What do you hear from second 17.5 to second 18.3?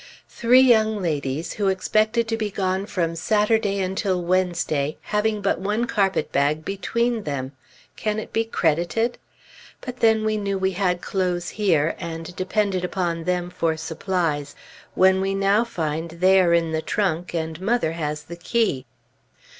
mother has